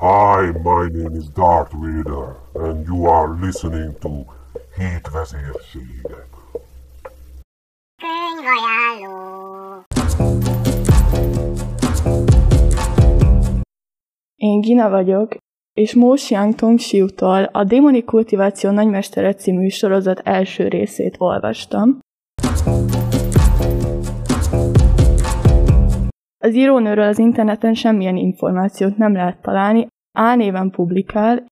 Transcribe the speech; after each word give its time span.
Hi, 0.00 0.52
my 0.62 0.88
name 0.88 1.16
is 1.16 1.28
Darth 1.28 1.72
Vader, 1.72 2.36
and 2.54 2.86
you 2.86 3.06
are 3.06 3.36
listening 3.40 3.98
to 3.98 4.08
Hét 4.76 5.08
vezérségek. 5.12 6.28
Könyvajánló. 8.02 9.82
Én 14.36 14.60
Gina 14.60 14.88
vagyok, 14.88 15.36
és 15.72 15.94
Mo 15.94 16.12
Xiang 16.12 16.54
Tong 16.54 16.78
Xiu-tól 16.78 17.42
a 17.42 17.64
Démoni 17.64 18.04
Kultiváció 18.04 18.70
Nagymestere 18.70 19.34
című 19.34 19.68
sorozat 19.68 20.20
első 20.24 20.68
részét 20.68 21.14
olvastam. 21.18 21.98
Az 26.44 26.54
írónőről 26.54 27.08
az 27.08 27.18
interneten 27.18 27.74
semmilyen 27.74 28.16
információt 28.16 28.96
nem 28.96 29.12
lehet 29.12 29.42
találni, 29.42 29.86
álnéven 30.18 30.70
publikál, 30.70 31.44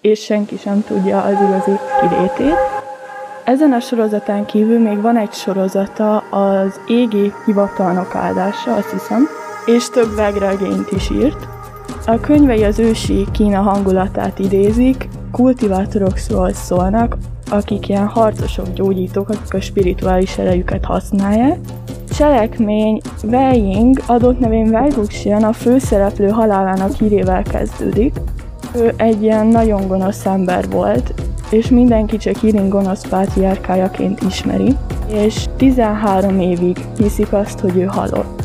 és 0.00 0.24
senki 0.24 0.56
sem 0.56 0.82
tudja 0.86 1.22
az 1.22 1.32
igazi 1.32 1.72
kilétét. 2.00 2.56
Ezen 3.44 3.72
a 3.72 3.80
sorozatán 3.80 4.44
kívül 4.44 4.78
még 4.78 5.00
van 5.00 5.16
egy 5.16 5.32
sorozata 5.32 6.18
az 6.18 6.80
égi 6.86 7.32
hivatalnok 7.44 8.14
áldása, 8.14 8.74
azt 8.74 8.90
hiszem, 8.90 9.26
és 9.66 9.88
több 9.88 10.14
vegregényt 10.14 10.90
is 10.90 11.10
írt. 11.10 11.46
A 12.06 12.20
könyvei 12.20 12.64
az 12.64 12.78
ősi 12.78 13.26
Kína 13.32 13.60
hangulatát 13.60 14.38
idézik, 14.38 15.08
kultivátorokról 15.32 16.52
szólnak, 16.52 17.16
akik 17.50 17.88
ilyen 17.88 18.06
harcosok, 18.06 18.72
gyógyítók, 18.72 19.28
akik 19.28 19.54
a 19.54 19.60
spirituális 19.60 20.38
erejüket 20.38 20.84
használják. 20.84 21.58
Cselekmény 22.16 23.00
Wei 23.22 23.60
Ying 23.60 24.02
adott 24.06 24.38
nevén 24.38 24.74
Wei 24.74 24.90
Wuxian 24.96 25.42
a 25.42 25.52
főszereplő 25.52 26.28
halálának 26.28 26.92
hírével 26.92 27.42
kezdődik. 27.42 28.14
Ő 28.76 28.94
egy 28.96 29.22
ilyen 29.22 29.46
nagyon 29.46 29.86
gonosz 29.86 30.26
ember 30.26 30.70
volt, 30.70 31.14
és 31.50 31.68
mindenki 31.68 32.16
csak 32.16 32.42
Irin 32.42 32.68
gonosz 32.68 33.08
pátriárkájaként 33.08 34.22
ismeri, 34.22 34.76
és 35.12 35.46
13 35.56 36.40
évig 36.40 36.76
hiszik 36.98 37.32
azt, 37.32 37.60
hogy 37.60 37.76
ő 37.76 37.84
halott. 37.84 38.42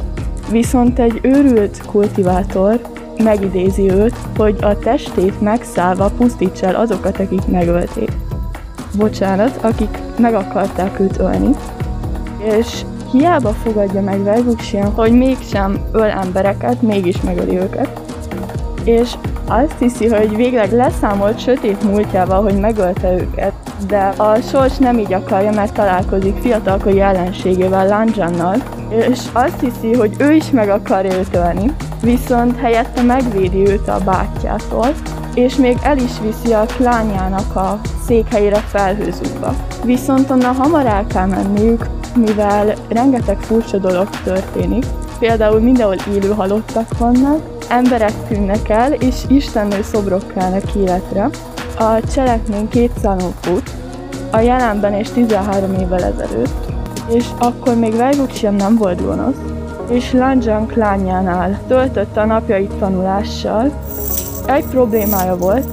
Viszont 0.49 0.99
egy 0.99 1.19
őrült 1.21 1.85
kultivátor 1.85 2.81
megidézi 3.23 3.91
őt, 3.91 4.15
hogy 4.37 4.55
a 4.61 4.79
testét 4.79 5.41
megszállva 5.41 6.11
pusztítsa 6.17 6.65
el 6.65 6.75
azokat, 6.75 7.19
akik 7.19 7.47
megölték. 7.47 8.11
Bocsánat, 8.97 9.57
akik 9.61 9.99
meg 10.17 10.33
akarták 10.33 10.99
őt 10.99 11.17
ölni. 11.19 11.49
És 12.57 12.83
hiába 13.11 13.49
fogadja 13.49 14.01
meg 14.01 14.23
Velvuxian, 14.23 14.91
hogy 14.91 15.11
mégsem 15.11 15.77
öl 15.91 16.09
embereket, 16.09 16.81
mégis 16.81 17.21
megöli 17.21 17.57
őket. 17.57 18.01
És 18.83 19.13
azt 19.47 19.75
hiszi, 19.79 20.07
hogy 20.07 20.35
végleg 20.35 20.71
leszámolt 20.71 21.39
sötét 21.39 21.83
múltjával, 21.83 22.41
hogy 22.41 22.59
megölte 22.59 23.13
őket, 23.13 23.53
de 23.87 24.13
a 24.17 24.35
sors 24.35 24.77
nem 24.77 24.99
így 24.99 25.13
akarja, 25.13 25.51
mert 25.51 25.73
találkozik 25.73 26.35
fiatalkori 26.41 27.01
ellenségével, 27.01 27.87
Lanjannal, 27.87 28.55
és 28.89 29.19
azt 29.33 29.59
hiszi, 29.59 29.93
hogy 29.93 30.15
ő 30.17 30.31
is 30.31 30.49
meg 30.49 30.69
akarja 30.69 31.17
őt 31.17 31.35
ölni, 31.35 31.71
viszont 32.01 32.57
helyette 32.57 33.01
megvédi 33.01 33.67
őt 33.67 33.87
a 33.87 33.97
bátyjától, 34.05 34.87
és 35.33 35.55
még 35.55 35.77
el 35.83 35.97
is 35.97 36.11
viszi 36.21 36.53
a 36.53 36.65
klányának 36.65 37.55
a 37.55 37.79
székhelyére 38.05 38.59
felhőzúba. 38.59 39.55
Viszont 39.83 40.29
onnan 40.29 40.55
hamar 40.55 40.85
el 40.85 41.05
kell 41.07 41.27
menniük, 41.27 41.85
mivel 42.15 42.73
rengeteg 42.87 43.39
furcsa 43.39 43.77
dolog 43.77 44.09
történik. 44.23 44.85
Például 45.19 45.59
mindenhol 45.59 45.95
élő 46.13 46.29
halottak 46.29 46.97
vannak, 46.97 47.39
emberek 47.67 48.13
tűnnek 48.27 48.69
el, 48.69 48.93
és 48.93 49.15
istennő 49.27 49.81
szobrok 49.81 50.27
kelnek 50.27 50.75
életre. 50.75 51.29
A 51.77 52.11
cselekmény 52.13 52.67
két 52.67 52.91
szálon 53.01 53.33
fut, 53.39 53.71
a 54.31 54.39
jelenben 54.39 54.93
és 54.93 55.09
13 55.09 55.73
évvel 55.73 56.03
ezelőtt, 56.03 56.71
és 57.09 57.25
akkor 57.39 57.75
még 57.75 57.95
Vejvuxian 57.95 58.53
nem 58.53 58.75
volt 58.75 59.05
gonosz, 59.05 59.35
és 59.89 60.11
Lanjan 60.11 60.67
klányánál 60.67 61.59
töltötte 61.67 62.21
a 62.21 62.25
napjait 62.25 62.73
tanulással. 62.73 63.71
Egy 64.45 64.65
problémája 64.65 65.37
volt, 65.37 65.65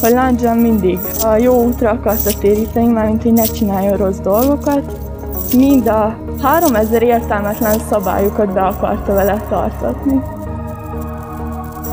hogy 0.00 0.12
Lanjan 0.12 0.56
mindig 0.56 0.98
a 1.24 1.36
jó 1.36 1.64
útra 1.64 1.90
akarta 1.90 2.30
téríteni, 2.38 2.92
mármint 2.92 3.22
hogy 3.22 3.32
ne 3.32 3.44
csinálja 3.44 3.96
rossz 3.96 4.18
dolgokat, 4.18 5.11
mind 5.56 5.86
a 5.86 6.14
3000 6.42 7.02
értelmetlen 7.02 7.78
szabályokat 7.78 8.52
be 8.52 8.60
akarta 8.60 9.14
vele 9.14 9.36
tartatni. 9.48 10.22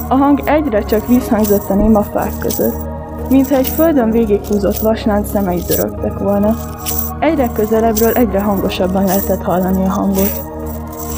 A 0.07 0.15
hang 0.15 0.41
egyre 0.45 0.81
csak 0.81 1.07
visszhangzott 1.07 1.69
a 1.69 1.75
néma 1.75 2.01
fák 2.01 2.37
között, 2.39 2.75
mintha 3.29 3.55
egy 3.55 3.67
földön 3.67 4.11
végighúzott 4.11 4.77
vaslánc 4.77 5.29
szemei 5.29 5.61
dörögtek 5.67 6.17
volna. 6.17 6.55
Egyre 7.19 7.49
közelebbről 7.53 8.11
egyre 8.11 8.41
hangosabban 8.41 9.05
lehetett 9.05 9.43
hallani 9.43 9.83
a 9.83 9.89
hangot. 9.89 10.41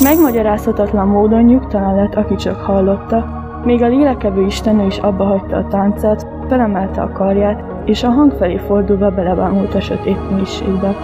Megmagyarázhatatlan 0.03 1.07
módon 1.07 1.43
nyugtalan 1.43 1.95
lett, 1.95 2.15
aki 2.15 2.35
csak 2.35 2.61
hallotta, 2.61 3.39
még 3.65 3.81
a 3.81 3.87
lélekevő 3.87 4.45
istenő 4.45 4.85
is 4.85 4.97
abba 4.97 5.23
hagyta 5.23 5.57
a 5.57 5.67
táncát, 5.67 6.27
felemelte 6.47 7.01
a 7.01 7.11
karját, 7.11 7.63
és 7.85 8.03
a 8.03 8.09
hang 8.09 8.31
felé 8.31 8.57
fordulva 8.57 9.09
belebámult 9.09 9.75
a 9.75 9.81
sötét 9.81 10.31
mélységbe. 10.31 10.95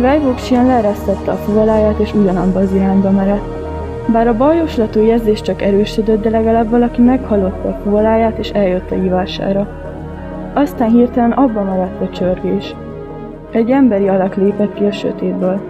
Vejvóksian 0.00 0.66
leeresztette 0.66 1.30
a 1.30 1.36
fuvaláját, 1.36 1.98
és 1.98 2.14
ugyanabba 2.14 2.58
az 2.58 2.72
irányba 2.72 3.10
merett. 3.10 3.56
Bár 4.12 4.28
a 4.28 4.36
bajoslatú 4.36 5.00
érzés 5.00 5.42
csak 5.42 5.62
erősödött, 5.62 6.22
de 6.22 6.30
legalább 6.30 6.70
valaki 6.70 7.02
meghallotta 7.02 7.68
a 7.68 7.78
fuvaláját, 7.82 8.38
és 8.38 8.50
eljött 8.50 8.90
a 8.90 8.94
hívására. 8.94 9.68
Aztán 10.54 10.90
hirtelen 10.90 11.32
abba 11.32 11.62
maradt 11.62 12.02
a 12.02 12.08
csörgés. 12.10 12.74
Egy 13.52 13.70
emberi 13.70 14.08
alak 14.08 14.34
lépett 14.34 14.74
ki 14.74 14.84
a 14.84 14.92
sötétből. 14.92 15.60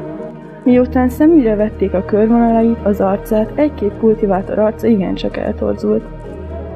Miután 0.65 1.09
szemügyre 1.09 1.55
vették 1.55 1.95
a 1.95 2.05
körvonalait, 2.05 2.79
az 2.83 3.01
arcát, 3.01 3.53
egy-két 3.55 3.93
kultivátor 4.01 4.59
arca 4.59 4.87
igencsak 4.87 5.37
eltorzult. 5.37 6.05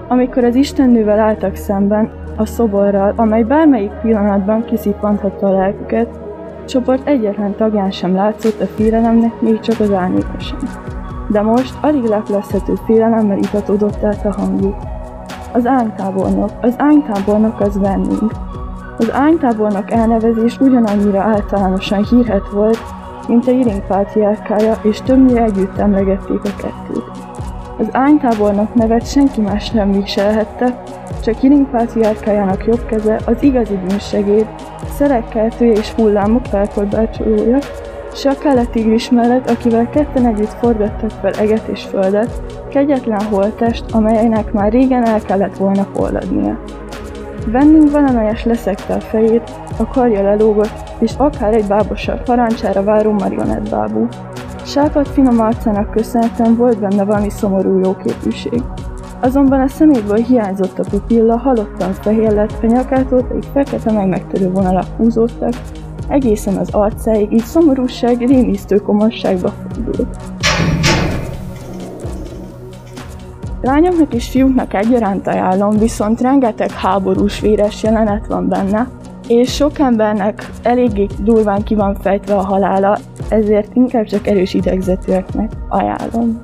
Amikor 0.08 0.44
az 0.44 0.54
istennővel 0.54 1.18
álltak 1.18 1.54
szemben, 1.54 2.10
a 2.36 2.46
szoborral, 2.46 3.12
amely 3.16 3.42
bármelyik 3.42 3.92
pillanatban 4.02 4.64
kiszippanthatta 4.64 5.46
a 5.46 5.52
lelküket, 5.52 6.20
csoport 6.64 7.08
egyetlen 7.08 7.56
tagján 7.56 7.90
sem 7.90 8.14
látszott 8.14 8.60
a 8.60 8.66
félelemnek, 8.66 9.40
még 9.40 9.60
csak 9.60 9.80
az 9.80 9.92
árnyéka. 9.92 10.36
De 11.28 11.42
most 11.42 11.74
alig 11.80 12.02
leplezhető 12.04 12.74
félelemmel 12.86 13.38
itatódott 13.38 14.04
át 14.04 14.24
a 14.24 14.32
hangjuk. 14.32 14.76
Az 15.52 15.66
ánytábornok, 15.66 16.50
az 16.60 16.74
ánytábornok 16.76 17.60
az 17.60 17.78
vending. 17.78 18.32
Az 18.98 19.12
ánytábornok 19.12 19.90
elnevezés 19.90 20.58
ugyanannyira 20.58 21.20
általánosan 21.20 22.04
hírhet 22.04 22.48
volt, 22.48 22.82
mint 23.28 23.46
a 23.46 23.50
Iring 23.50 23.86
pátriárkája, 23.86 24.74
és 24.82 25.00
többnyire 25.00 25.42
együtt 25.42 25.78
emlegették 25.78 26.40
a 26.44 26.54
kettőt. 26.56 27.31
Az 27.78 27.88
ánytábornok 27.92 28.74
nevet 28.74 29.10
senki 29.10 29.40
más 29.40 29.70
nem 29.70 29.92
viselhette, 29.92 30.82
csak 31.22 31.42
Iring 31.42 31.70
pátriárkájának 31.70 32.66
jobb 32.66 32.86
keze 32.86 33.20
az 33.26 33.42
igazi 33.42 33.76
bűnsegéd, 33.76 34.46
szerekkeltője 34.94 35.72
és 35.72 35.90
hullámok 35.90 36.44
felkorbácsolója, 36.44 37.58
s 38.14 38.24
a 38.24 38.38
keletigris 38.38 39.10
mellett, 39.10 39.50
akivel 39.50 39.88
ketten 39.88 40.26
együtt 40.26 40.52
forgattak 40.60 41.10
fel 41.10 41.32
eget 41.32 41.66
és 41.66 41.82
földet, 41.82 42.42
kegyetlen 42.70 43.22
holtest, 43.22 43.84
amelynek 43.92 44.52
már 44.52 44.72
régen 44.72 45.04
el 45.04 45.20
kellett 45.20 45.56
volna 45.56 45.86
forradnia. 45.94 46.58
Vending 47.46 47.90
valamelyes 47.90 48.44
leszekte 48.44 48.94
a 48.94 49.00
fejét, 49.00 49.50
a 49.78 49.86
karja 49.86 50.22
lelógott, 50.22 50.82
és 50.98 51.12
akár 51.16 51.54
egy 51.54 51.66
bábosabb 51.66 52.22
parancsára 52.22 52.82
váró 52.82 53.12
marionettbábú. 53.12 54.08
Sápat 54.64 55.08
finom 55.08 55.40
arcának 55.40 55.90
köszönhetően 55.90 56.56
volt 56.56 56.80
benne 56.80 57.04
valami 57.04 57.30
szomorú 57.30 57.78
jóképűség. 57.78 58.62
Azonban 59.20 59.60
a 59.60 59.68
szeméből 59.68 60.16
hiányzott 60.16 60.78
a 60.78 60.84
pupilla, 60.90 61.36
halottan 61.36 61.92
fehér 61.92 62.32
lett, 62.32 62.62
a 62.62 62.66
nyakától 62.66 63.22
pedig 63.22 63.42
fekete 63.52 63.92
meg 63.92 64.08
megtörő 64.08 64.50
vonalak 64.50 64.86
húzódtak, 64.96 65.52
egészen 66.08 66.56
az 66.56 66.68
arcáig, 66.70 67.32
így 67.32 67.44
szomorúság 67.44 68.18
rémisztő 68.18 68.76
komolyságba 68.76 69.48
fordult. 69.48 70.16
Lányoknak 73.62 74.14
és 74.14 74.28
fiúknak 74.28 74.74
egyaránt 74.74 75.26
ajánlom, 75.26 75.78
viszont 75.78 76.20
rengeteg 76.20 76.70
háborús 76.70 77.40
véres 77.40 77.82
jelenet 77.82 78.26
van 78.26 78.48
benne, 78.48 78.88
és 79.28 79.54
sok 79.54 79.78
embernek 79.78 80.50
eléggé 80.62 81.06
durván 81.18 81.62
ki 81.62 81.74
van 81.74 81.96
fejtve 82.00 82.34
a 82.34 82.44
halála, 82.44 82.98
ezért 83.32 83.74
inkább 83.74 84.04
csak 84.04 84.26
erős 84.26 84.54
idegzetűeknek 84.54 85.50
ajánlom. 85.68 86.40